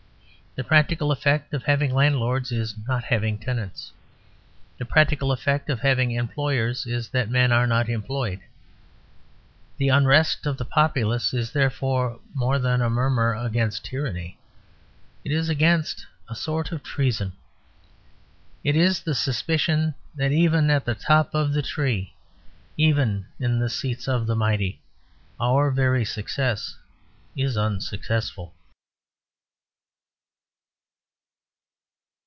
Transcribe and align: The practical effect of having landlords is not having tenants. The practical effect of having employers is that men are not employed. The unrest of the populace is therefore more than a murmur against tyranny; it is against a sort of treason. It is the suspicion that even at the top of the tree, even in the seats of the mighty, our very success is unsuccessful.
The 0.53 0.65
practical 0.65 1.13
effect 1.13 1.53
of 1.53 1.63
having 1.63 1.93
landlords 1.93 2.51
is 2.51 2.75
not 2.85 3.05
having 3.05 3.37
tenants. 3.39 3.93
The 4.79 4.83
practical 4.83 5.31
effect 5.31 5.69
of 5.69 5.79
having 5.79 6.11
employers 6.11 6.85
is 6.85 7.07
that 7.11 7.29
men 7.29 7.53
are 7.53 7.65
not 7.65 7.87
employed. 7.87 8.41
The 9.77 9.87
unrest 9.87 10.45
of 10.45 10.57
the 10.57 10.65
populace 10.65 11.33
is 11.33 11.53
therefore 11.53 12.19
more 12.35 12.59
than 12.59 12.81
a 12.81 12.89
murmur 12.89 13.33
against 13.33 13.85
tyranny; 13.85 14.37
it 15.23 15.31
is 15.31 15.47
against 15.47 16.05
a 16.27 16.35
sort 16.35 16.73
of 16.73 16.83
treason. 16.83 17.31
It 18.61 18.75
is 18.75 18.99
the 18.99 19.15
suspicion 19.15 19.95
that 20.15 20.33
even 20.33 20.69
at 20.69 20.83
the 20.83 20.95
top 20.95 21.33
of 21.33 21.53
the 21.53 21.61
tree, 21.61 22.13
even 22.75 23.25
in 23.39 23.57
the 23.59 23.69
seats 23.69 24.05
of 24.05 24.27
the 24.27 24.35
mighty, 24.35 24.81
our 25.39 25.71
very 25.71 26.03
success 26.03 26.75
is 27.37 27.55
unsuccessful. 27.55 28.53